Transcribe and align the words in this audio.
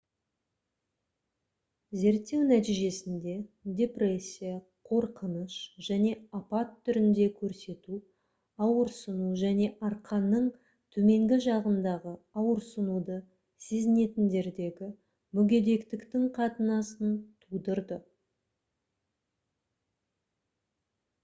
зерттеу 2.03 2.37
нәтижесінде 2.51 3.33
депрессия 3.79 4.53
қорқыныш 4.93 5.57
және 5.87 6.13
апат 6.39 6.71
түрінде 6.87 7.27
көрсету 7.41 7.99
ауырсыну 8.67 9.27
және 9.43 9.67
арқаның 9.89 10.47
төменгі 10.97 11.39
жағындағы 11.47 12.13
ауырсынуды 12.45 13.17
сезінетіндердегі 13.67 14.91
мүгедектіктің 15.41 16.29
қатынасын 16.39 17.13
тудырды 17.45 18.01